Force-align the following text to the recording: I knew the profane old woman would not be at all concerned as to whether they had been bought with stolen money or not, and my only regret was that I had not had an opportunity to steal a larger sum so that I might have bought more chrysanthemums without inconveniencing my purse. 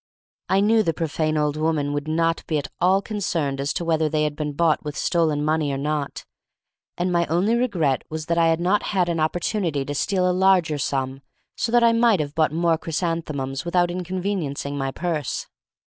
I 0.49 0.61
knew 0.61 0.81
the 0.81 0.95
profane 0.95 1.37
old 1.37 1.55
woman 1.57 1.93
would 1.93 2.07
not 2.07 2.43
be 2.47 2.57
at 2.57 2.69
all 2.79 3.03
concerned 3.03 3.61
as 3.61 3.71
to 3.73 3.85
whether 3.85 4.09
they 4.09 4.23
had 4.23 4.35
been 4.35 4.53
bought 4.53 4.83
with 4.83 4.97
stolen 4.97 5.45
money 5.45 5.71
or 5.71 5.77
not, 5.77 6.25
and 6.97 7.11
my 7.11 7.27
only 7.27 7.53
regret 7.55 8.01
was 8.09 8.25
that 8.25 8.37
I 8.39 8.47
had 8.47 8.59
not 8.59 8.81
had 8.97 9.09
an 9.09 9.19
opportunity 9.19 9.85
to 9.85 9.93
steal 9.93 10.27
a 10.27 10.33
larger 10.33 10.79
sum 10.79 11.21
so 11.55 11.71
that 11.71 11.83
I 11.83 11.93
might 11.93 12.19
have 12.19 12.33
bought 12.33 12.51
more 12.51 12.79
chrysanthemums 12.79 13.63
without 13.63 13.91
inconveniencing 13.91 14.75
my 14.75 14.89
purse. 14.89 15.45